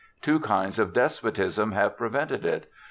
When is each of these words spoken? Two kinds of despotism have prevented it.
Two 0.19 0.39
kinds 0.39 0.79
of 0.79 0.93
despotism 0.93 1.73
have 1.73 1.95
prevented 1.95 2.43
it. 2.43 2.67